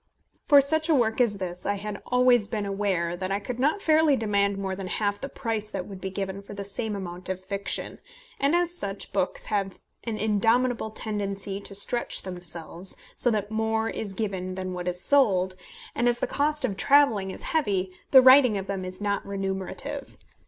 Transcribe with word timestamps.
For 0.47 0.61
such 0.61 0.89
a 0.89 0.95
work 0.95 1.21
as 1.21 1.37
this 1.37 1.63
I 1.63 1.75
had 1.75 2.01
always 2.07 2.47
been 2.47 2.65
aware 2.65 3.15
that 3.15 3.29
I 3.29 3.39
could 3.39 3.59
not 3.59 3.83
fairly 3.83 4.15
demand 4.15 4.57
more 4.57 4.75
than 4.75 4.87
half 4.87 5.21
the 5.21 5.29
price 5.29 5.69
that 5.69 5.85
would 5.85 6.01
be 6.01 6.09
given 6.09 6.41
for 6.41 6.55
the 6.55 6.63
same 6.63 6.95
amount 6.95 7.29
of 7.29 7.39
fiction; 7.39 7.99
and 8.39 8.55
as 8.55 8.75
such 8.75 9.13
books 9.13 9.45
have 9.53 9.77
an 10.03 10.17
indomitable 10.17 10.89
tendency 10.89 11.59
to 11.61 11.75
stretch 11.75 12.23
themselves, 12.23 12.97
so 13.15 13.29
that 13.29 13.51
more 13.51 13.91
is 13.91 14.13
given 14.13 14.55
than 14.55 14.73
what 14.73 14.87
is 14.87 14.99
sold, 14.99 15.55
and 15.93 16.09
as 16.09 16.17
the 16.17 16.25
cost 16.25 16.65
of 16.65 16.77
travelling 16.77 17.29
is 17.29 17.43
heavy, 17.53 17.91
the 18.09 18.23
writing 18.23 18.57
of 18.57 18.65
them 18.65 18.83
is 18.83 19.01
not 19.01 19.23
remunerative. 19.23 20.17